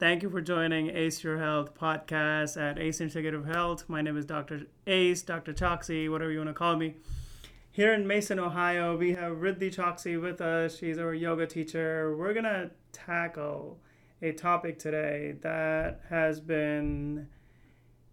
[0.00, 3.84] Thank you for joining Ace Your Health podcast at Ace Integrative Health.
[3.86, 4.62] My name is Dr.
[4.86, 5.52] Ace, Dr.
[5.52, 6.94] Choksi, whatever you want to call me.
[7.70, 10.78] Here in Mason, Ohio, we have Riddhi Choksi with us.
[10.78, 12.16] She's our yoga teacher.
[12.16, 13.78] We're going to tackle
[14.22, 17.28] a topic today that has been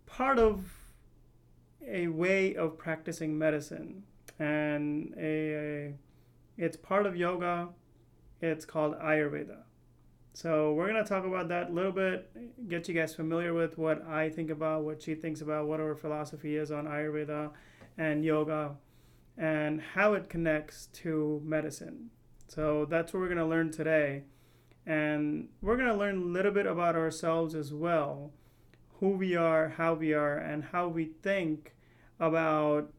[0.06, 0.66] part of
[1.88, 4.04] a way of practicing medicine
[4.40, 5.94] and a, a
[6.58, 7.70] it's part of yoga
[8.42, 9.60] it's called ayurveda
[10.38, 12.30] so we're to talk about that a little bit
[12.70, 15.96] get you guys familiar with what i think about what she thinks about what our
[15.96, 17.50] philosophy is on ayurveda
[17.98, 18.76] and yoga
[19.38, 22.10] and how it connects to medicine.
[22.48, 24.24] So that's what we're to learn today.
[24.86, 28.32] And we're to learn a little bit about ourselves as well
[29.00, 31.76] who we are, how we are, and how we think
[32.20, 32.92] about,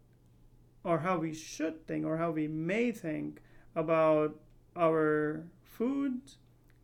[0.84, 3.41] or how we should think, or how we may think
[3.75, 4.36] about
[4.77, 6.36] our foods,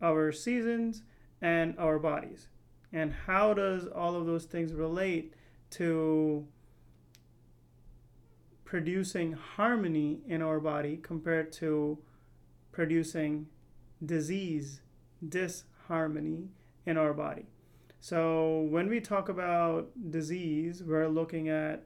[0.04, 1.02] our seasons,
[1.40, 2.48] and our bodies.
[2.92, 5.34] And how does all of those things relate
[5.70, 6.46] to
[8.64, 11.98] producing harmony in our body compared to
[12.72, 13.46] producing
[14.04, 14.80] disease
[15.28, 16.48] disharmony
[16.86, 17.46] in our body.
[18.00, 21.84] So when we talk about disease, we're looking at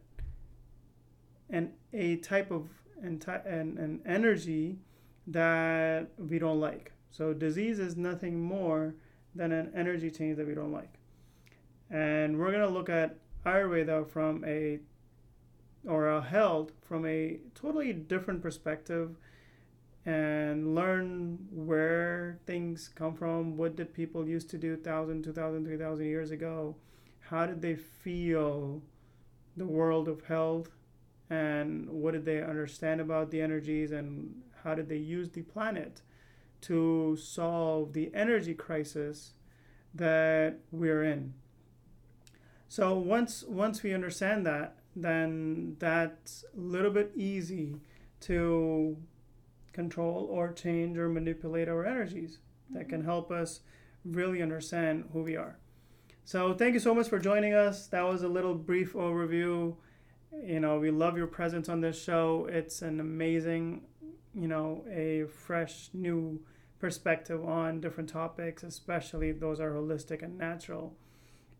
[1.50, 2.68] an a type of
[3.02, 4.78] an, an, an energy
[5.26, 6.92] that we don't like.
[7.10, 8.94] So disease is nothing more
[9.34, 10.94] than an energy change that we don't like.
[11.90, 14.80] And we're going to look at Ayurveda from a
[15.86, 19.16] or a health from a totally different perspective
[20.04, 23.56] and learn where things come from.
[23.56, 26.76] What did people used to do 1,000, 2,000, 3,000 years ago?
[27.20, 28.82] How did they feel
[29.56, 30.70] the world of health?
[31.30, 33.92] And what did they understand about the energies?
[33.92, 34.34] And
[34.64, 36.00] how did they use the planet
[36.62, 39.32] to solve the energy crisis
[39.94, 41.34] that we're in?
[42.68, 47.76] So once once we understand that, then that's a little bit easy
[48.20, 48.96] to
[49.72, 52.38] control or change or manipulate our energies
[52.70, 53.08] that can mm-hmm.
[53.08, 53.60] help us
[54.04, 55.58] really understand who we are.
[56.24, 57.86] So, thank you so much for joining us.
[57.86, 59.74] That was a little brief overview.
[60.44, 62.46] You know, we love your presence on this show.
[62.50, 63.82] It's an amazing,
[64.38, 66.40] you know, a fresh new
[66.78, 70.94] perspective on different topics, especially those are holistic and natural.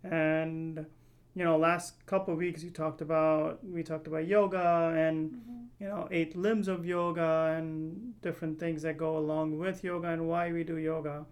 [0.04, 0.86] And
[1.34, 5.64] you know, last couple of weeks you talked about we talked about yoga and mm-hmm.
[5.80, 10.28] you know eight limbs of yoga and different things that go along with yoga and
[10.28, 11.24] why we do yoga.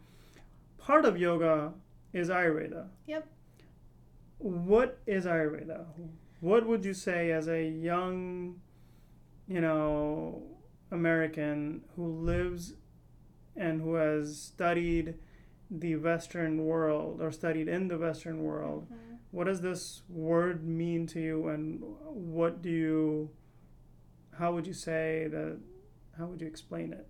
[0.79, 1.73] Part of yoga
[2.13, 2.87] is Ayurveda.
[3.07, 3.27] Yep.
[4.39, 5.87] What is Ayurveda?
[6.41, 8.61] What would you say as a young,
[9.49, 10.43] you know,
[10.91, 12.75] American who lives
[13.57, 15.15] and who has studied
[15.71, 18.85] the Western world or studied in the Western world?
[18.85, 23.31] Mm-hmm what does this word mean to you and what do you
[24.39, 25.59] how would you say that
[26.17, 27.07] how would you explain it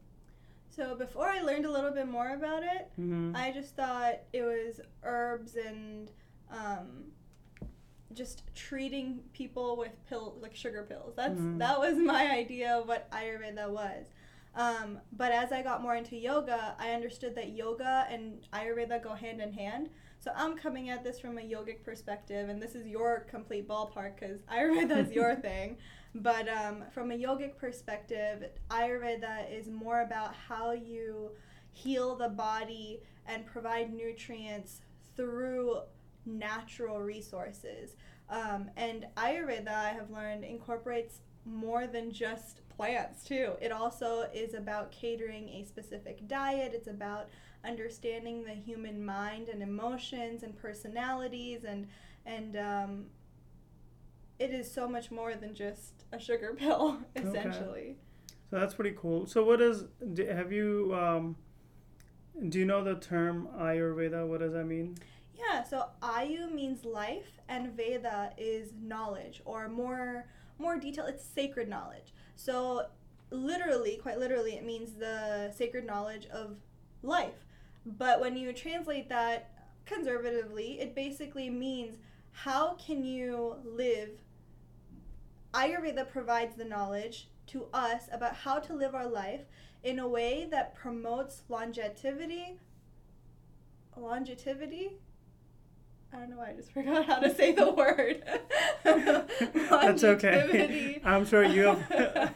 [0.69, 3.31] so before i learned a little bit more about it mm-hmm.
[3.37, 6.11] i just thought it was herbs and
[6.51, 7.05] um,
[8.13, 11.59] just treating people with pill like sugar pills that's mm-hmm.
[11.59, 14.07] that was my idea of what ayurveda was
[14.55, 19.13] um, but as i got more into yoga i understood that yoga and ayurveda go
[19.13, 19.89] hand in hand
[20.27, 24.19] so I'm coming at this from a yogic perspective, and this is your complete ballpark
[24.19, 25.77] because Ayurveda is your thing.
[26.17, 31.31] But um, from a yogic perspective, Ayurveda is more about how you
[31.71, 34.81] heal the body and provide nutrients
[35.17, 35.79] through
[36.27, 37.97] natural resources.
[38.29, 43.53] Um, and Ayurveda, I have learned, incorporates more than just plants, too.
[43.61, 47.29] It also is about catering a specific diet, it's about
[47.67, 51.87] understanding the human mind and emotions and personalities and
[52.25, 53.07] and um,
[54.39, 57.97] it is so much more than just a sugar pill essentially okay.
[58.51, 59.85] so that's pretty cool so what is
[60.19, 61.37] have you um,
[62.49, 64.97] do you know the term ayurveda what does that mean
[65.39, 70.27] yeah so ayu means life and veda is knowledge or more
[70.59, 72.87] more detail it's sacred knowledge so
[73.31, 76.57] literally quite literally it means the sacred knowledge of
[77.03, 77.45] life
[77.85, 79.51] but when you translate that
[79.87, 81.97] conservatively, it basically means
[82.33, 84.11] how can you live?
[85.55, 89.43] Ayurveda provides the knowledge to us about how to live our life
[89.85, 92.59] in a way that promotes longevity.
[93.97, 94.99] Longevity?
[96.17, 98.23] I don't know why I just forgot how to say the word.
[99.71, 101.01] That's okay.
[101.05, 101.81] I'm sure you have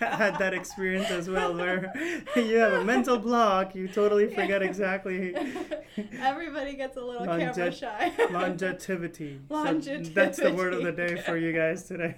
[0.01, 1.93] had that experience as well, where
[2.37, 3.75] you have a mental block.
[3.75, 5.35] You totally forget exactly.
[6.21, 8.13] Everybody gets a little Longe- camera shy.
[8.31, 9.41] longevity.
[9.49, 10.05] Longevity.
[10.05, 12.17] So that's the word of the day for you guys today.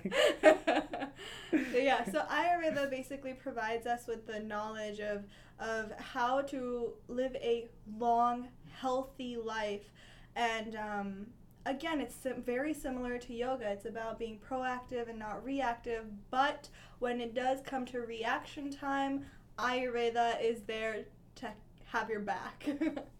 [1.74, 5.24] yeah, so Ayurveda basically provides us with the knowledge of
[5.60, 7.68] of how to live a
[7.98, 8.48] long,
[8.80, 9.92] healthy life,
[10.34, 11.26] and um,
[11.66, 13.70] again, it's sim- very similar to yoga.
[13.70, 16.04] It's about being proactive and not reactive.
[16.30, 16.68] But
[16.98, 19.26] when it does come to reaction time,
[19.58, 21.04] Ayurveda is there
[21.36, 21.50] to
[21.84, 22.68] have your back.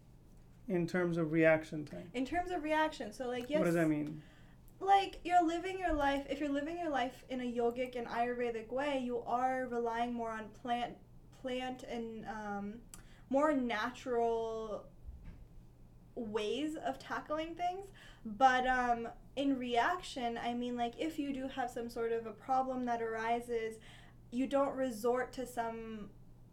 [0.69, 2.09] In terms of reaction time.
[2.15, 3.59] In terms of reaction, so like yes.
[3.59, 4.23] What does that mean?
[4.81, 6.25] Like you're living your life.
[6.31, 10.31] If you're living your life in a yogic and Ayurvedic way, you are relying more
[10.31, 10.95] on plant,
[11.41, 12.75] plant and um,
[13.29, 14.85] more natural
[16.15, 17.87] ways of tackling things.
[18.25, 22.31] But um, in reaction, I mean, like, if you do have some sort of a
[22.31, 23.77] problem that arises,
[24.31, 26.11] you don't resort to some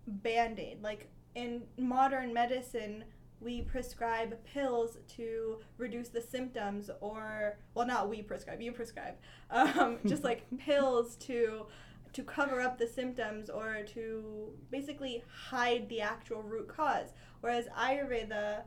[0.07, 0.81] band aid.
[0.81, 3.03] Like, in modern medicine,
[3.39, 9.15] we prescribe pills to reduce the symptoms, or, well, not we prescribe, you prescribe.
[9.51, 11.65] Um, just like pills to
[12.13, 17.13] to cover up the symptoms or to basically hide the actual root cause.
[17.41, 18.61] Whereas Ayurveda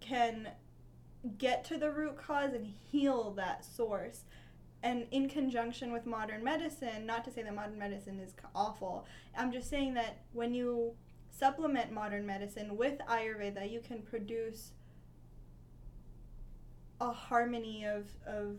[0.00, 0.48] can
[1.36, 4.24] get to the root cause and heal that source.
[4.82, 9.06] And in conjunction with modern medicine, not to say that modern medicine is awful,
[9.36, 10.92] I'm just saying that when you
[11.30, 14.72] supplement modern medicine with Ayurveda, you can produce
[17.00, 18.56] a harmony of, of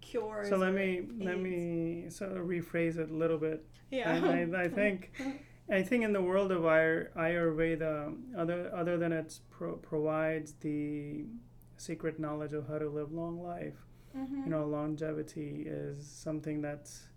[0.00, 0.48] cures.
[0.48, 3.64] So let me let me sort of rephrase it a little bit.
[3.90, 4.14] Yeah.
[4.14, 5.12] And I, I think
[5.70, 11.26] I think in the world of Ayurveda, other other than it pro- provides the
[11.76, 13.76] secret knowledge of how to live long life,
[14.16, 14.44] mm-hmm.
[14.44, 17.08] you know, longevity is something that's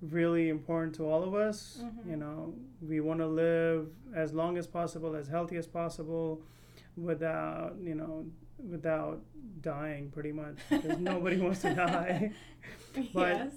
[0.00, 1.82] really important to all of us.
[1.82, 2.10] Mm-hmm.
[2.10, 6.42] You know, we want to live as long as possible, as healthy as possible,
[6.96, 8.26] without you know,
[8.58, 9.20] without
[9.60, 12.32] dying, pretty much, because nobody wants to die.
[13.14, 13.52] but yes.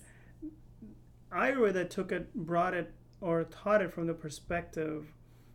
[1.31, 2.93] Ayurveda took it, brought it
[3.23, 5.13] or taught it from the perspective.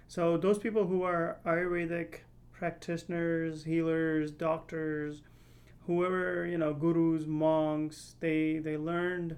[0.09, 2.21] So those people who are Ayurvedic
[2.51, 5.23] practitioners, healers, doctors,
[5.87, 9.37] whoever, you know, gurus, monks, they they learned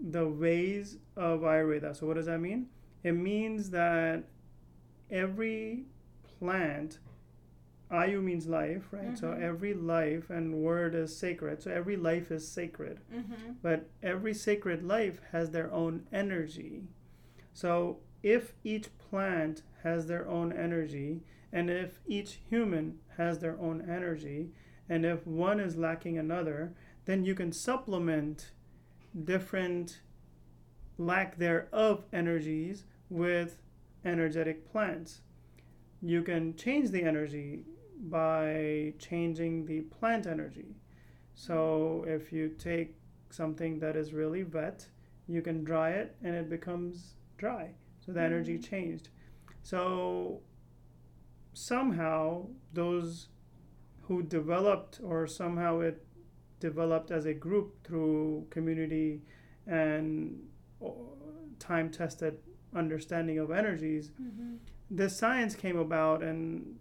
[0.00, 1.96] the ways of Ayurveda.
[1.96, 2.66] So what does that mean?
[3.04, 4.24] It means that
[5.10, 5.84] every
[6.38, 6.98] plant
[7.90, 9.04] Ayu means life, right?
[9.04, 9.14] Mm-hmm.
[9.14, 11.62] So every life and word is sacred.
[11.62, 12.98] So every life is sacred.
[13.14, 13.52] Mm-hmm.
[13.62, 16.82] But every sacred life has their own energy.
[17.56, 23.80] So if each plant has their own energy, and if each human has their own
[23.88, 24.50] energy,
[24.90, 26.74] and if one is lacking another,
[27.06, 28.50] then you can supplement
[29.24, 30.02] different
[30.98, 33.62] lack thereof energies with
[34.04, 35.22] energetic plants.
[36.02, 37.64] You can change the energy
[37.98, 40.76] by changing the plant energy.
[41.34, 42.96] So if you take
[43.30, 44.88] something that is really wet,
[45.26, 47.70] you can dry it and it becomes dry.
[48.04, 49.08] So the energy changed.
[49.62, 50.40] So
[51.52, 53.28] somehow those
[54.02, 56.04] who developed or somehow it
[56.60, 59.22] developed as a group through community
[59.66, 60.38] and
[60.84, 60.90] uh,
[61.58, 62.38] time tested
[62.74, 64.56] understanding of energies mm-hmm.
[64.90, 66.76] this science came about and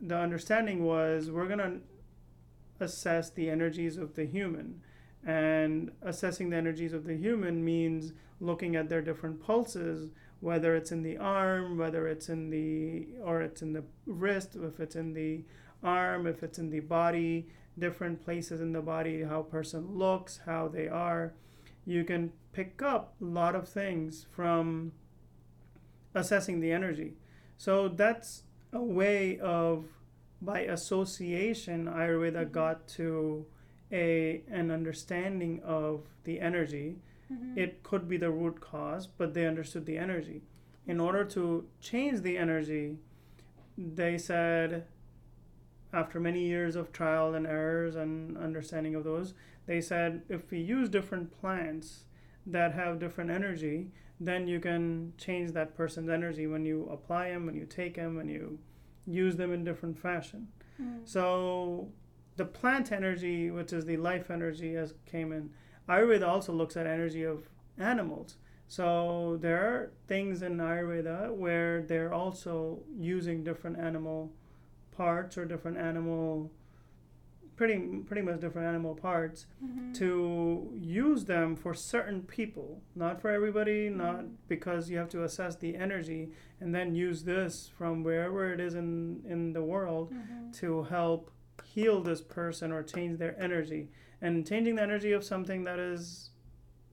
[0.00, 1.80] the understanding was we're going to
[2.80, 4.80] assess the energies of the human
[5.28, 10.90] and assessing the energies of the human means looking at their different pulses, whether it's
[10.90, 15.12] in the arm, whether it's in the or it's in the wrist, if it's in
[15.12, 15.44] the
[15.82, 17.46] arm, if it's in the body,
[17.78, 21.34] different places in the body, how a person looks, how they are.
[21.84, 24.92] You can pick up a lot of things from
[26.14, 27.18] assessing the energy.
[27.58, 29.84] So that's a way of
[30.40, 32.52] by association Ayurveda mm-hmm.
[32.52, 33.44] got to
[33.92, 36.96] a an understanding of the energy
[37.32, 37.58] Mm-hmm.
[37.58, 40.42] It could be the root cause, but they understood the energy.
[40.86, 42.96] In order to change the energy,
[43.76, 44.86] they said,
[45.92, 49.34] after many years of trial and errors and understanding of those,
[49.66, 52.04] they said if we use different plants
[52.46, 57.46] that have different energy, then you can change that person's energy when you apply them,
[57.46, 58.58] when you take them, when you
[59.06, 60.48] use them in different fashion.
[60.80, 61.00] Mm.
[61.04, 61.88] So
[62.38, 65.50] the plant energy, which is the life energy, as came in
[65.88, 68.36] Ayurveda also looks at energy of animals.
[68.66, 74.32] So there are things in Ayurveda where they're also using different animal
[74.96, 76.50] parts or different animal
[77.56, 79.92] pretty pretty much different animal parts Mm-hmm.
[79.94, 80.70] to
[81.06, 84.34] use them for certain people, not for everybody, not Mhm.
[84.48, 86.22] because you have to assess the energy
[86.60, 90.50] and then use this from wherever it is in in the world Mm-hmm.
[90.60, 91.30] to help
[91.74, 93.88] heal this person or change their energy.
[94.20, 96.30] And changing the energy of something that is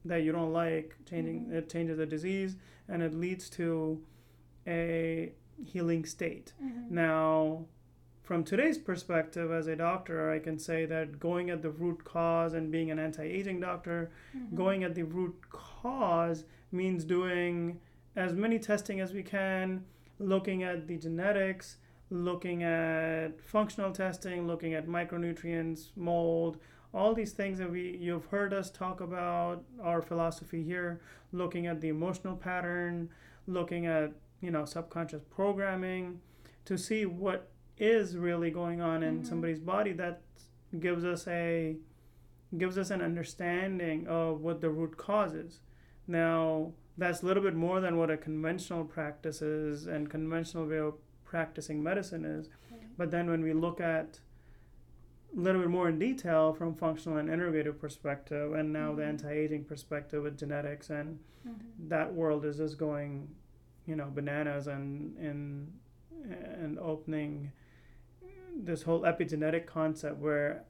[0.04, 1.52] that you don't like, changing Mhm.
[1.58, 2.56] it changes the disease
[2.88, 4.00] and it leads to
[4.66, 5.32] a
[5.64, 6.52] healing state.
[6.62, 6.94] Mm-hmm.
[6.94, 7.66] Now,
[8.22, 12.52] from today's perspective as a doctor, I can say that going at the root cause
[12.54, 14.56] and being an anti aging doctor, Mm-hmm.
[14.56, 17.80] going at the root cause means doing
[18.14, 19.84] as many testing as we can,
[20.18, 21.76] looking at the genetics,
[22.10, 26.58] looking at functional testing, looking at micronutrients, mold,
[26.94, 31.00] all these things that we you've heard us talk about our philosophy here,
[31.32, 33.08] looking at the emotional pattern,
[33.46, 36.20] looking at, you know, subconscious programming
[36.64, 39.26] to see what is really going on in Mhm.
[39.26, 40.22] somebody's body that
[40.78, 41.76] gives us a
[42.56, 45.60] gives us an understanding of what the root cause is.
[46.06, 50.78] Now, that's a little bit more than what a conventional practice is and conventional way
[50.78, 50.94] of
[51.26, 52.48] practicing medicine is.
[52.96, 54.20] But then when we look at
[55.36, 59.08] a little bit more in detail from functional and integrative perspective and now the Mhm.
[59.08, 61.88] anti-aging perspective with genetics and Mm-hmm.
[61.88, 63.28] that world is just going,
[63.86, 65.72] you know, bananas and and
[66.62, 67.52] and opening
[68.56, 70.64] this whole epigenetic concept where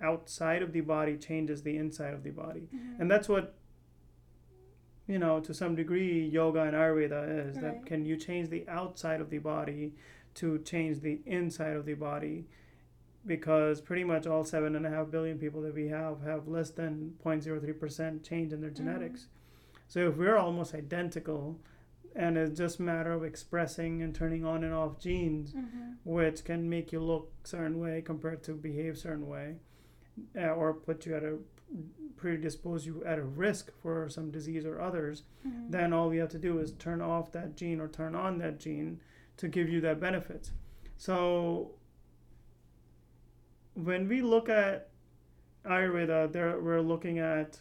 [0.00, 2.68] outside of the body changes the inside of the body.
[2.74, 3.00] Mm-hmm.
[3.00, 3.54] And that's what
[5.08, 9.20] you know, to some degree yoga and Ayurveda is that can you change the outside
[9.20, 9.94] of the body
[10.34, 12.44] to change the inside of the body
[13.26, 16.70] because pretty much all seven and a half billion people that we have have less
[16.70, 19.26] than 0.03% change in their genetics.
[19.88, 21.58] So if we're almost identical
[22.14, 25.92] and it's just a matter of expressing and turning on and off genes, Mm-hmm.
[26.04, 29.56] which can make you look certain way compared to behave certain way,
[30.36, 31.36] uh, or put you at a
[32.16, 35.70] predispose you at a risk for some disease or others, Mm-hmm.
[35.70, 38.58] then all we have to do is turn off that gene or turn on that
[38.58, 39.00] gene
[39.36, 40.50] to give you that benefit.
[40.96, 41.72] So
[43.74, 44.88] when we look at
[45.64, 47.60] Ayurveda, there we're looking at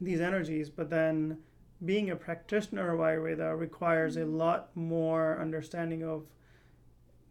[0.00, 1.38] these energies, but then
[1.84, 4.36] being a practitioner of Ayurveda requires a Mhm.
[4.36, 6.26] lot more understanding of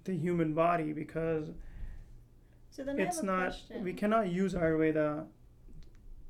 [0.03, 1.51] the human body because
[2.71, 3.83] So then it's a not question.
[3.83, 5.27] we cannot use Ayurveda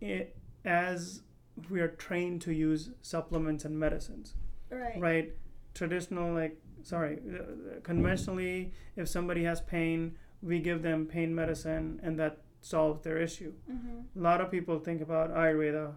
[0.04, 0.28] i
[0.66, 1.22] as
[1.70, 4.34] we are trained to use supplements and medicines
[4.70, 5.00] right.
[5.00, 5.34] right
[5.74, 12.20] traditional like sorry uh, conventionally if somebody has pain we give them pain medicine and
[12.20, 14.20] that solves their issue Mm-hmm.
[14.20, 15.94] a lot of people think about ayurveda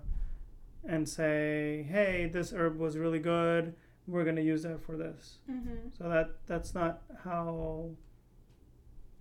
[0.85, 3.75] and say hey this herb was really good
[4.07, 5.89] we're going to use that for this Mm-hmm.
[5.99, 7.91] so that that's not how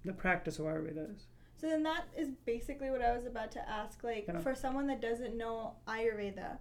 [0.03, 1.25] the practice of ayurveda is
[1.57, 4.03] So then that is basically what I was about to ask.
[4.03, 4.39] Like Yeah.
[4.39, 6.57] for someone that doesn't know Ayurveda,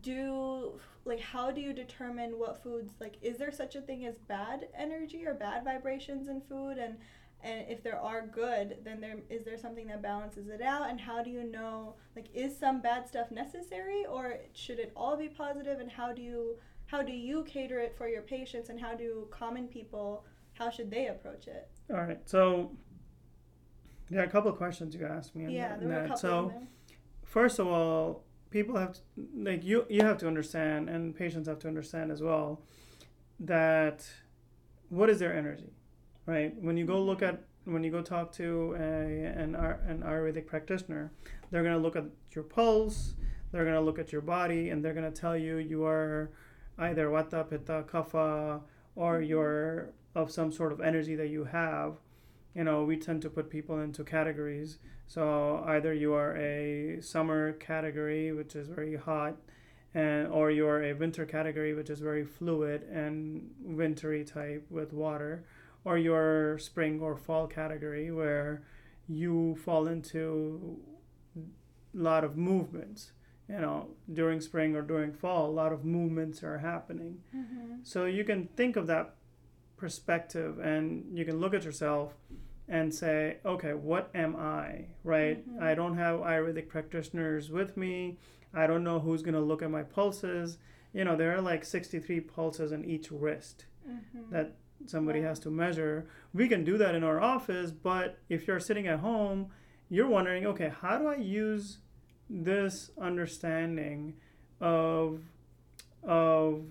[0.00, 4.18] do like how do you determine what foods like is there such a thing as
[4.18, 6.78] bad energy or bad vibrations in food?
[6.78, 6.98] And
[7.42, 10.88] and if there are good then there is there something that balances it out?
[10.88, 15.16] And how do you know like is some bad stuff necessary or should it all
[15.16, 15.80] be positive?
[15.80, 18.68] And how do you how do you cater it for your patients?
[18.68, 21.68] And how do common people how should they approach it?
[21.90, 22.20] All right.
[22.24, 22.70] So
[24.10, 26.52] there are a couple of questions you asked me yeah there were a couple so
[27.24, 29.00] first of all people have to,
[29.36, 32.60] like you you have to understand and patients have to understand as well
[33.40, 34.06] that
[34.88, 35.72] what is their energy
[36.26, 36.54] right?
[36.60, 41.12] When you go look at when you go talk to a, an, an ayurvedic practitioner
[41.50, 43.14] they're going to look at your pulse
[43.52, 46.30] they're going to look at your body and they're going to tell you you are
[46.78, 48.60] either vata pitta kapha
[48.94, 49.28] or Mhm.
[49.28, 51.96] you're of some sort of energy that you have
[52.56, 57.52] you know we tend to put people into categories so either you are a summer
[57.52, 59.36] category, which is very hot,
[59.94, 64.92] and or you are a winter category, which is very fluid and wintry type with
[64.92, 65.44] water,
[65.84, 68.62] or your spring or fall category where
[69.08, 70.76] you fall into
[71.36, 71.40] a
[71.94, 73.12] lot of movements.
[73.48, 77.18] You know, during spring or during fall, a lot of movements are happening.
[77.34, 77.76] Mm-hmm.
[77.84, 79.14] So you can think of that
[79.76, 82.14] perspective and you can look at yourself
[82.68, 84.86] and say, okay, what am I?
[85.04, 85.46] Right?
[85.48, 85.62] Mhm.
[85.62, 88.18] I don't have Ayurvedic practitioners with me.
[88.52, 90.58] I don't know who's going to look at my pulses.
[90.92, 94.32] You know, there are like 63 pulses in each wrist Mm-hmm.
[94.32, 94.56] that
[94.86, 95.28] somebody Wow.
[95.28, 96.06] has to measure.
[96.34, 99.50] We can do that in our office, but if you're sitting at home,
[99.88, 101.78] you're wondering, okay, how do I use
[102.28, 104.14] this understanding
[104.60, 105.22] of
[106.02, 106.64] of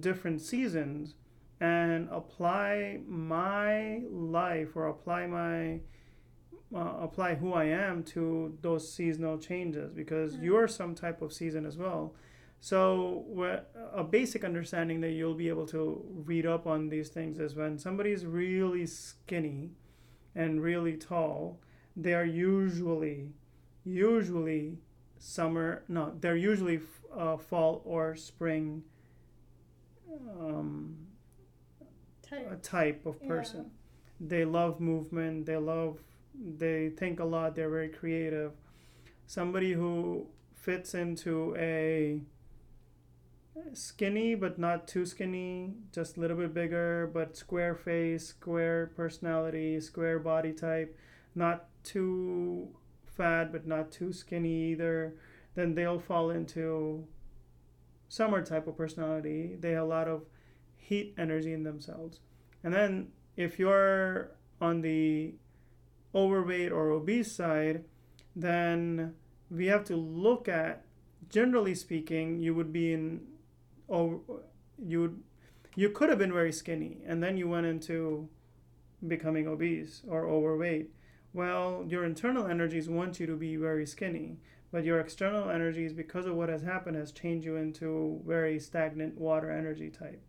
[0.00, 1.14] different seasons
[1.60, 5.80] and apply my life or apply my
[6.74, 10.42] uh, apply who I am to those seasonal changes because Mm.
[10.42, 12.14] you're some type of season as well.
[12.60, 13.24] So
[13.94, 17.78] a basic understanding that you'll be able to read up on these things is when
[17.78, 19.70] somebody's really skinny
[20.34, 21.60] and really tall,
[21.96, 23.32] they are usually
[23.84, 24.78] usually
[25.18, 28.82] summer no they're usually f- uh, fall or spring
[30.40, 30.96] um,
[32.28, 32.50] Type.
[32.50, 33.28] a type of Yeah.
[33.28, 33.70] person.
[34.20, 35.46] They love movement.
[35.46, 36.02] They love.
[36.34, 37.54] They think a lot.
[37.54, 38.52] They're very creative.
[39.26, 42.22] Somebody who fits into a
[43.72, 49.80] skinny but not too skinny, just a little bit bigger, but square face, square personality,
[49.80, 50.96] square body type,
[51.34, 52.68] not too
[53.06, 55.14] fat but not too skinny either.
[55.54, 57.06] Then they'll fall into
[58.08, 59.56] summer type of personality.
[59.58, 60.26] They have a lot of
[60.86, 62.20] heat energy in themselves.
[62.62, 65.34] And then if you're on the
[66.14, 67.84] overweight or obese side,
[68.36, 69.14] then
[69.50, 70.84] we have to look at
[71.28, 73.20] generally speaking, you would be in
[73.88, 74.18] over
[74.78, 75.22] you would
[75.74, 78.28] you could have been very skinny and then you went into
[79.06, 80.90] becoming obese or overweight.
[81.32, 84.38] Well, your internal energies want you to be very skinny,
[84.72, 89.18] but your external energies because of what has happened has changed you into very stagnant
[89.18, 90.22] water energy type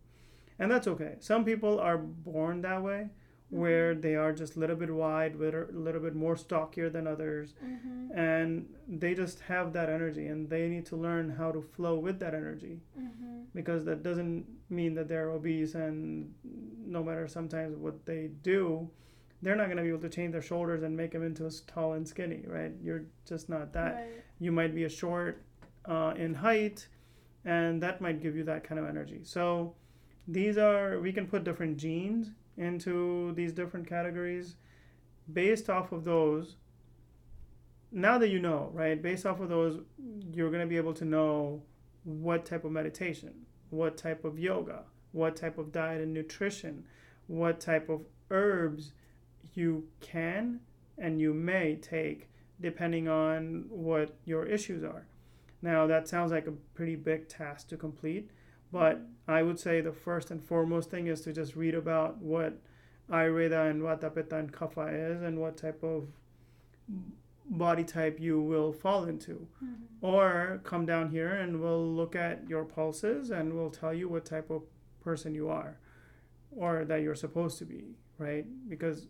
[0.58, 1.16] and that's okay.
[1.20, 3.10] Some people are born that way
[3.50, 7.06] where they are just a little bit wide with a little bit more stockier than
[7.06, 7.54] others.
[7.64, 8.18] Mm-hmm.
[8.18, 12.18] and they just have that energy and they need to learn how to flow with
[12.20, 12.80] that energy.
[12.98, 13.42] Mm-hmm.
[13.54, 16.34] because that doesn't mean that they're obese and
[16.86, 18.90] no matter sometimes what they do
[19.40, 21.92] they're not going to be able to change their shoulders and make them into tall
[21.92, 22.72] and skinny right?
[22.82, 23.94] You're just not that.
[23.94, 24.24] Right.
[24.40, 25.42] you might be a short
[25.86, 26.88] uh, in height
[27.44, 29.20] and that might give you that kind of energy.
[29.22, 29.74] So
[30.28, 34.56] these are we can put different genes into these different categories
[35.32, 36.56] based off of those
[37.90, 39.80] now that you know right based off of those
[40.32, 41.62] you're going to be able to know
[42.04, 43.32] what type of meditation
[43.70, 46.84] what type of yoga what type of diet and nutrition
[47.26, 48.92] what type of herbs
[49.54, 50.60] you can
[50.98, 52.28] and you may take
[52.60, 55.06] depending on what your issues are.
[55.62, 58.30] Now, that sounds like a pretty big task to complete,
[58.72, 62.58] but I would say the first and foremost thing is to just read about what
[63.10, 66.08] Ayurveda and Vata, Pitta, and Kapha is and what type of
[67.50, 69.46] body type you will fall into.
[69.64, 70.04] Mm-hmm.
[70.04, 74.24] Or come down here and we'll look at your pulses and we'll tell you what
[74.24, 74.62] type of
[75.02, 75.78] person you are
[76.56, 78.46] or that you're supposed to be, right?
[78.68, 79.08] Because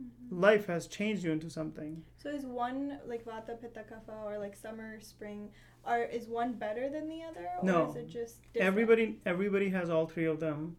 [0.00, 0.40] Mm-hmm.
[0.40, 2.02] life has changed you into something.
[2.16, 5.50] So is one like Vata, Pitta, Kapha, or like summer, spring,
[5.84, 7.90] are is one better than the other, or No.
[7.90, 8.66] is it just different?
[8.68, 10.76] Everybody everybody has all three of them.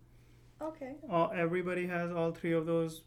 [0.61, 0.93] Okay.
[1.09, 3.03] All, everybody has all three of those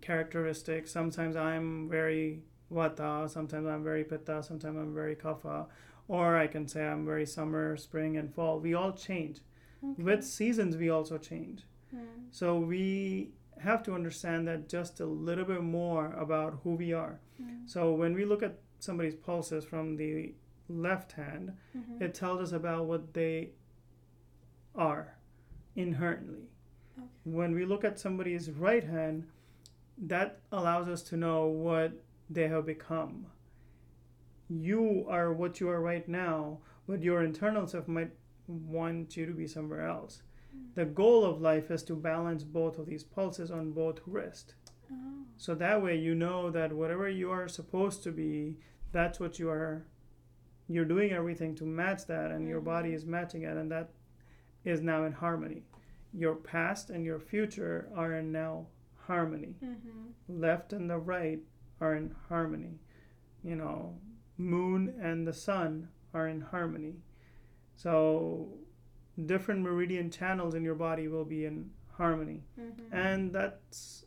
[0.00, 0.90] characteristics.
[0.90, 5.66] Sometimes I'm very Vata, sometimes I'm very Pitta, sometimes I'm very Kapha,
[6.08, 8.58] or I can say I'm very summer, spring, and fall.
[8.60, 9.40] We all change.
[9.84, 10.02] okay.
[10.02, 11.62] With seasons, we also change.
[11.90, 12.00] Hmm.
[12.30, 17.20] So we have to understand that just a little bit more about who we are.
[17.38, 17.66] Hmm.
[17.66, 20.34] So when we look at somebody's pulses from the
[20.68, 22.00] left hand, Mhm.
[22.02, 23.52] it tells us about what they
[24.74, 25.16] are
[25.74, 26.48] inherently.
[26.98, 27.06] Okay.
[27.24, 29.26] When we look at somebody's right hand,
[29.98, 31.92] that allows us to know what
[32.28, 33.26] they have become.
[34.48, 38.12] You are what you are right now, but your internal self might
[38.46, 40.22] want you to be somewhere else.
[40.56, 40.74] Mm.
[40.74, 44.54] The goal of life is to balance both of these pulses on both wrists.
[44.92, 45.24] Oh.
[45.36, 48.56] So that way you know that whatever you are supposed to be,
[48.92, 49.86] that's what you are
[50.68, 52.94] you're doing everything to match that and your body Mhm.
[52.94, 53.90] is matching it and that
[54.64, 55.62] is now in harmony.
[56.12, 58.66] Your past and your future are in now
[59.06, 59.54] harmony.
[59.62, 60.40] Mm-hmm.
[60.40, 61.40] Left and the right
[61.80, 62.80] are in harmony.
[63.44, 64.00] You know,
[64.36, 66.96] moon and the sun are in harmony.
[67.76, 68.58] So
[69.24, 72.94] different meridian channels in your body will be in harmony Mm-hmm.
[72.94, 74.04] and that's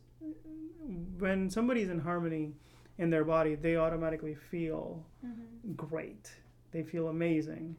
[1.18, 2.52] when somebody's in harmony
[2.98, 5.72] in their body they automatically feel mm-hmm.
[5.74, 6.30] great
[6.72, 7.76] they feel amazing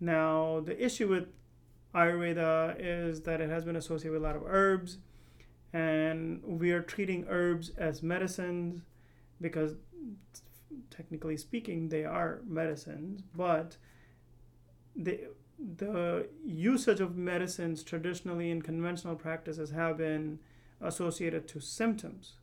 [0.00, 1.26] now the issue with
[1.94, 4.98] ayurveda is that it has been associated with a lot of herbs
[5.72, 8.82] and we are treating herbs as medicines
[9.40, 9.74] because
[10.90, 13.76] technically speaking they are medicines but
[14.96, 15.20] the
[15.76, 20.38] the usage of medicines traditionally in conventional practices have been
[20.80, 22.34] associated to symptoms.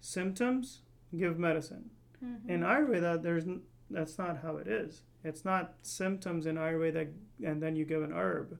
[0.00, 0.80] Symptoms
[1.16, 1.90] give medicine.
[2.24, 2.50] Mm-hmm.
[2.50, 3.44] In Ayurveda, there's
[3.90, 5.02] that's not how it is.
[5.22, 7.12] It's not symptoms in Ayurveda
[7.44, 8.58] and then you give an herb.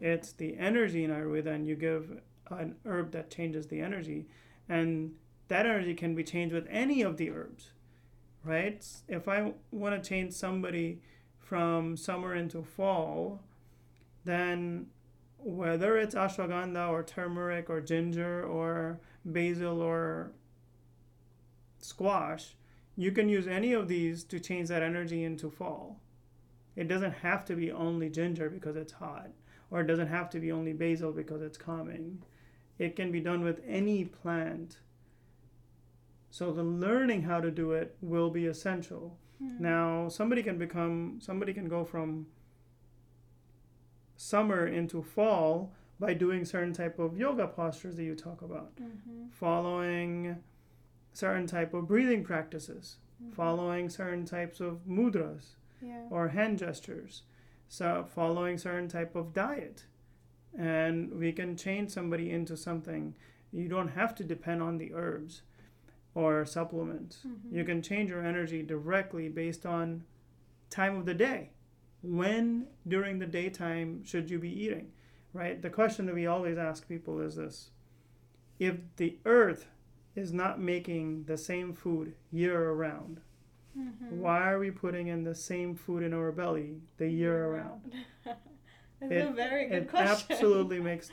[0.00, 4.26] It's the energy in Ayurveda and you give an herb that changes the energy.
[4.68, 5.12] And
[5.48, 7.70] that energy can be changed with any of the herbs,
[8.44, 8.84] right?
[9.08, 11.00] If I want to change somebody
[11.50, 13.42] from summer into fall,
[14.24, 14.86] then
[15.36, 20.30] whether it's ashwagandha or turmeric or ginger or basil or
[21.80, 22.54] squash,
[22.96, 25.98] you can use any of these to change that energy into fall.
[26.76, 29.30] It doesn't have to be only ginger because it's hot,
[29.72, 32.22] or it doesn't have to be only basil because it's calming.
[32.78, 34.76] It can be done with any plant.
[36.30, 39.18] So the learning how to do it will be essential.
[39.42, 39.62] Mm-hmm.
[39.62, 42.26] Now, somebody can become somebody can go from
[44.16, 49.28] summer into fall by doing certain type of yoga postures that you talk about mm-hmm.
[49.30, 50.36] following
[51.12, 53.32] certain type of breathing practices mm-hmm.
[53.32, 56.02] following certain types of mudras yeah.
[56.10, 57.22] or hand gestures
[57.68, 59.84] so following certain type of diet
[60.58, 63.14] and we can change somebody into something
[63.52, 65.42] you don't have to depend on the herbs
[66.14, 67.56] or supplements mm-hmm.
[67.56, 70.02] you can change your energy directly based on
[70.70, 71.50] time of the day
[72.02, 74.92] when during the daytime should you be eating?
[75.32, 75.60] Right?
[75.60, 77.70] The question that we always ask people is this
[78.58, 79.66] if the earth
[80.16, 83.20] is not making the same food year around,
[83.78, 84.20] mm-hmm.
[84.20, 87.94] why are we putting in the same food in our belly the year around?
[89.08, 90.26] That's it, a very good it question.
[90.30, 91.10] absolutely makes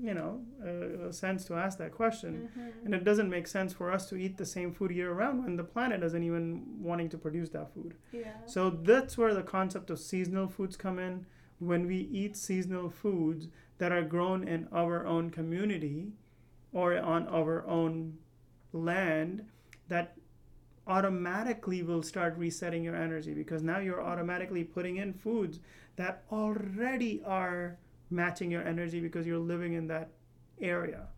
[0.00, 2.86] you know uh, sense to ask that question, mm-hmm.
[2.86, 5.56] and it doesn't make sense for us to eat the same food year round when
[5.56, 7.94] the planet isn't even wanting to produce that food.
[8.12, 8.32] Yeah.
[8.46, 11.26] So that's where the concept of seasonal foods come in.
[11.58, 16.12] When we eat seasonal foods that are grown in our own community
[16.72, 18.18] or on our own
[18.72, 19.46] land,
[19.88, 20.16] that
[20.86, 25.60] automatically will start resetting your energy because now you're automatically putting in foods
[25.96, 27.78] that already are
[28.10, 30.10] matching your energy because you're living in that
[30.60, 31.08] area.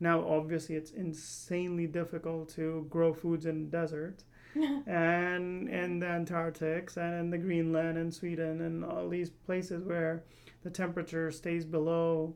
[0.00, 4.24] Now, obviously, it's insanely difficult to grow foods in deserts
[4.86, 10.24] and in the Antarctic and in the Greenland and Sweden and all these places where
[10.62, 12.34] the temperature stays below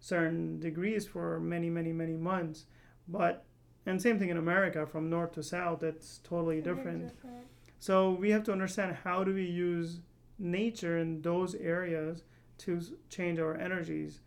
[0.00, 2.66] certain degrees for many, many, many months.
[3.06, 3.44] But
[3.86, 7.14] and same thing in America, from north to south, it's totally different.
[7.14, 7.46] different.
[7.78, 10.00] So we have to understand how do we use
[10.38, 12.22] nature in those areas
[12.58, 14.20] to change our energies.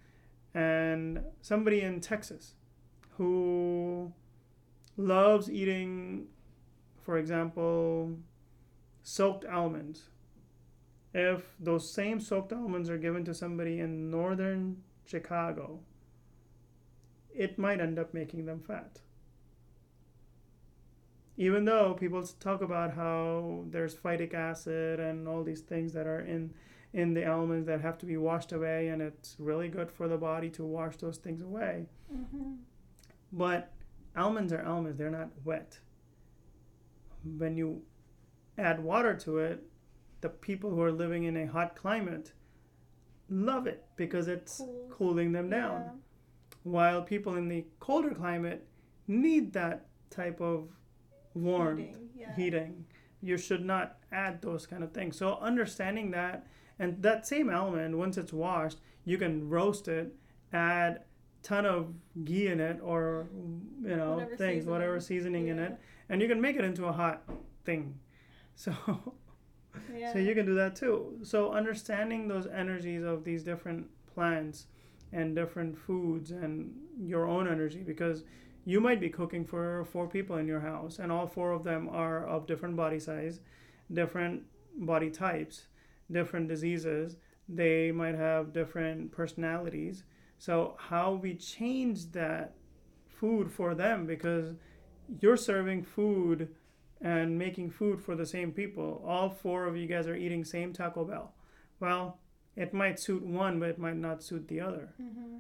[0.53, 2.53] And somebody in Texas
[3.17, 4.13] who
[4.95, 6.27] loves eating,
[7.01, 8.15] for example,
[9.01, 10.03] soaked almonds.
[11.13, 15.79] If those same soaked almonds are given to somebody in northern Chicago,
[17.33, 18.99] it might end up making them fat
[21.37, 26.21] even though people talk about how there's phytic acid and all these things that are
[26.21, 26.53] in
[26.93, 30.17] in the almonds that have to be washed away and it's really good for the
[30.17, 32.53] body to wash those things away mm-hmm.
[33.31, 33.73] but
[34.15, 35.79] almonds are almonds they're not wet
[37.37, 37.81] when you
[38.57, 39.63] add water to it
[40.21, 42.31] the people who are living in a hot climate
[43.29, 44.87] love it because it's cool.
[44.89, 45.91] cooling them down yeah.
[46.63, 48.65] while people in the colder climate
[49.07, 50.69] need that type of
[51.33, 52.35] warmth, heating, yeah.
[52.35, 52.85] heating.
[53.21, 55.17] You should not add those kind of things.
[55.17, 56.47] So understanding that,
[56.79, 60.15] and that same element, once it's washed, you can roast it,
[60.53, 61.03] add
[61.43, 61.93] ton of
[62.25, 63.27] ghee in it, or
[63.81, 64.71] you know whatever things, seasoning.
[64.71, 65.53] whatever seasoning yeah.
[65.53, 65.77] in it,
[66.09, 67.23] and you can make it into a hot
[67.65, 67.99] thing.
[68.55, 68.73] So.
[69.95, 70.11] Yeah.
[70.11, 71.19] So you can do that too.
[71.21, 74.65] So understanding those energies of these different plants
[75.11, 78.23] and different foods and your own energy because
[78.67, 81.87] you might be cooking for four people in your house and all four of them
[81.89, 83.39] are of different body size
[83.89, 84.43] different
[84.75, 85.67] body types
[86.11, 87.17] different diseases.
[87.49, 90.03] They might have different personalities.
[90.37, 92.55] So how we change that
[93.07, 94.53] food for them because
[95.21, 96.49] you're serving food
[97.01, 99.01] and making food for the same people.
[99.05, 101.33] All four of you guys are eating same taco bell.
[101.79, 102.19] Well
[102.55, 104.93] it might suit one but it might not suit the other.
[105.01, 105.37] Mm-hmm.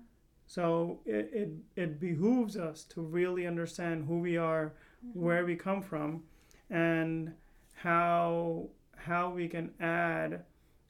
[0.47, 4.73] So it, it, it behooves us to really understand who we are,
[5.05, 5.19] mm-hmm.
[5.19, 6.23] where we come from,
[6.69, 7.33] and
[7.73, 10.43] how how we can add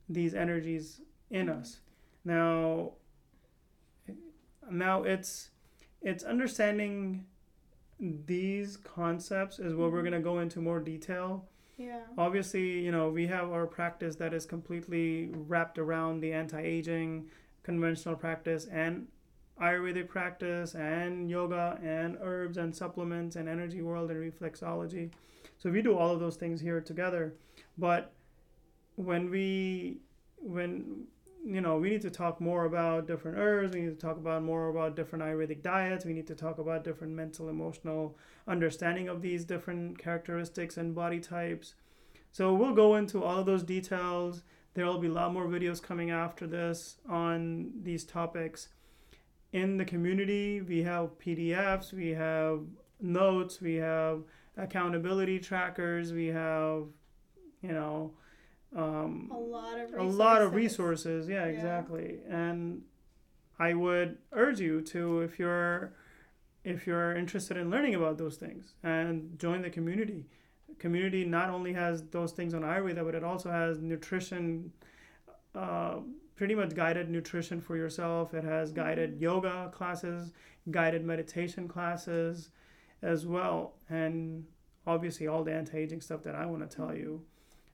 [0.07, 1.59] these energies in mm-hmm.
[1.59, 1.79] us.
[2.23, 2.93] Now
[4.69, 5.49] now it's
[6.01, 7.25] it's understanding
[7.99, 9.95] these concepts is what mm-hmm.
[9.95, 11.45] we're going to go into more detail.
[11.77, 12.01] Yeah.
[12.17, 17.29] Obviously, you know, we have our practice that is completely wrapped around the anti-aging
[17.63, 19.07] conventional practice and
[19.61, 25.11] Ayurvedic practice and yoga and herbs and supplements and energy world and reflexology.
[25.57, 27.33] So we do all of those things here together.
[27.77, 28.13] But
[28.95, 29.99] when we
[30.37, 31.07] when
[31.47, 33.73] you know, we need to talk more about different herbs.
[33.73, 36.03] We need to talk about more about different Ayurvedic diets.
[36.03, 38.17] We need to talk about different mental, emotional
[38.47, 41.75] understanding of these different characteristics and body types.
[42.33, 44.43] So we'll go into all of those details.
[44.73, 48.67] There will be a lot more videos coming after this on these topics.
[49.53, 52.61] In the community, we have PDFs, we have
[52.99, 54.23] notes, we have
[54.57, 56.83] accountability trackers, we have,
[57.61, 58.11] you know,
[58.75, 60.15] um, a lot of resources.
[60.15, 61.29] a lot of resources.
[61.29, 62.19] Yeah, yeah, exactly.
[62.29, 62.81] And
[63.59, 65.93] I would urge you to, if you're
[66.63, 70.25] if you're interested in learning about those things, and join the community.
[70.79, 74.73] Community not only has those things on Ayurveda, but it also has nutrition.
[75.55, 75.99] Uh,
[76.37, 78.33] pretty much guided nutrition for yourself.
[78.33, 78.81] It has mm-hmm.
[78.81, 80.31] guided yoga classes,
[80.71, 82.51] guided meditation classes
[83.01, 83.73] as well.
[83.89, 84.45] And
[84.85, 87.21] obviously all the anti-aging stuff that I want to tell you.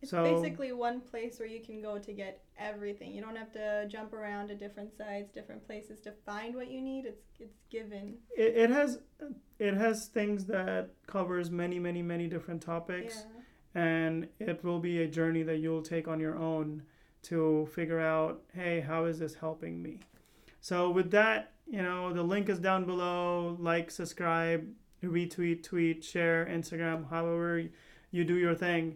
[0.02, 3.14] It's so, basically one place where you can go to get everything.
[3.14, 6.82] You don't have to jump around to different sites, different places to find what you
[6.82, 7.06] need.
[7.06, 8.16] It's it's given.
[8.36, 9.00] It, it has
[9.60, 13.24] it has things that covers many many many different topics,
[13.76, 13.82] yeah.
[13.82, 16.84] and it will be a journey that you'll take on your own
[17.24, 20.00] to figure out, hey, how is this helping me?
[20.62, 23.58] So with that, you know, the link is down below.
[23.60, 24.68] Like, subscribe,
[25.04, 27.64] retweet, tweet, share, Instagram, however
[28.12, 28.96] you do your thing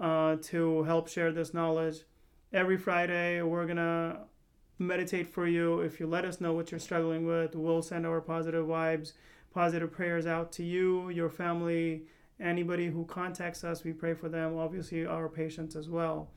[0.00, 1.98] uh, to help share this knowledge.
[2.52, 4.18] Every Friday, we're going to
[4.78, 5.80] meditate for you.
[5.80, 9.12] If you let us know what you're struggling with, we'll send our positive vibes,
[9.54, 12.02] positive prayers out to you, your family,
[12.40, 13.84] anybody who contacts us.
[13.84, 16.28] We pray for them, obviously, our patients as well.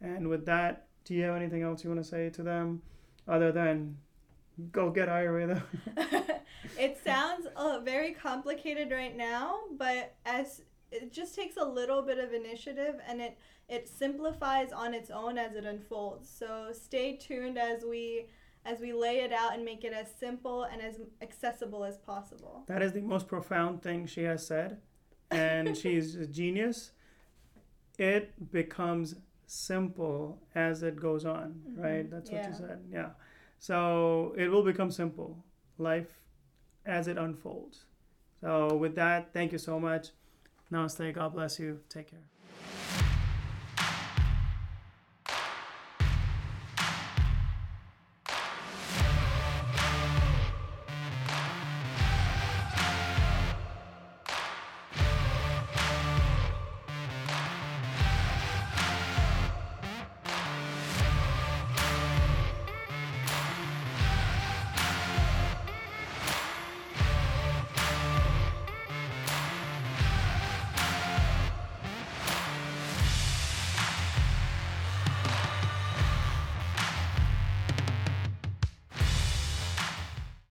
[0.00, 2.82] And with that, do you have anything else you want to say to them
[3.26, 3.96] other than
[4.72, 5.62] go get Ayurveda?
[6.78, 12.18] it sounds uh, very complicated right now, but as it just takes a little bit
[12.18, 16.28] of initiative and it it simplifies on its own as it unfolds.
[16.28, 18.26] So stay tuned as we
[18.64, 22.64] as we lay it out and make it as simple and as accessible as possible.
[22.66, 24.78] That is the most profound thing she has said
[25.30, 26.92] and she's a genius.
[27.98, 29.16] It becomes
[29.48, 31.82] simple as it goes on, mm-hmm.
[31.82, 32.10] right?
[32.10, 32.80] That's what you said.
[32.92, 33.10] Yeah.
[33.58, 35.36] So it will become simple,
[35.78, 36.20] life
[36.86, 37.84] as it unfolds.
[38.40, 40.10] So with that, thank you so much.
[40.70, 41.12] Namaste.
[41.14, 41.80] God bless you.
[41.88, 42.20] Take care.